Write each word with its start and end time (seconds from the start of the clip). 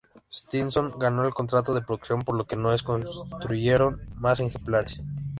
Stinson 0.31 0.97
ganó 0.97 1.27
el 1.27 1.33
contrato 1.35 1.75
de 1.75 1.83
producción, 1.83 2.23
por 2.23 2.35
lo 2.35 2.45
que 2.47 2.55
no 2.55 2.75
se 2.75 2.83
construyeron 2.83 4.01
más 4.15 4.39
ejemplares. 4.39 4.99